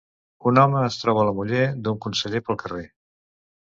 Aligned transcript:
Un 0.51 0.59
home 0.61 0.81
es 0.85 0.97
troba 1.03 1.27
la 1.29 1.35
muller 1.41 1.63
d'un 1.85 2.03
conseller 2.09 2.47
pel 2.51 2.63
carrer. 2.67 2.87